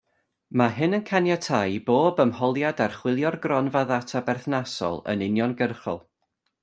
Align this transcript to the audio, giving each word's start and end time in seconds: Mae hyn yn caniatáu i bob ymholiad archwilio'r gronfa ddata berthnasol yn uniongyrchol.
Mae 0.59 0.71
hyn 0.77 0.97
yn 0.97 1.03
caniatáu 1.09 1.75
i 1.75 1.75
bob 1.89 2.21
ymholiad 2.23 2.81
archwilio'r 2.87 3.37
gronfa 3.45 3.85
ddata 3.93 4.23
berthnasol 4.31 4.99
yn 5.15 5.25
uniongyrchol. 5.29 6.03